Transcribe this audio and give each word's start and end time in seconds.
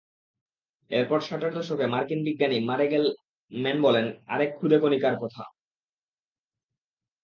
এরপর 0.91 1.19
ষাটের 1.19 1.51
দশকে 1.57 1.85
মার্কিন 1.87 2.19
বিজ্ঞানী 2.27 2.57
মারে 2.61 2.85
গেল-ম্যান 2.87 3.77
বললেন 3.81 4.05
আরেক 4.27 4.51
খুদে 4.57 4.77
কণিকার 4.79 5.15
কথা। 5.21 5.43